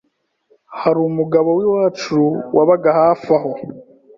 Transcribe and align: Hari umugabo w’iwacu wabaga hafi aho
Hari 0.81 0.99
umugabo 1.09 1.49
w’iwacu 1.57 2.19
wabaga 2.55 2.89
hafi 2.99 3.27
aho 3.37 3.51